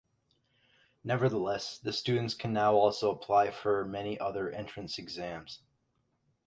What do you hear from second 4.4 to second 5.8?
entrance exams.